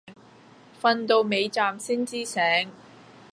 [0.81, 2.71] 瞓到尾站先知醒